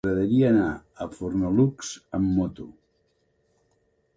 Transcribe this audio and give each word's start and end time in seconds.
M'agradaria 0.05 0.45
anar 0.53 0.69
a 1.03 1.07
Fornalutx 1.17 1.91
amb 2.19 2.33
moto. 2.39 2.69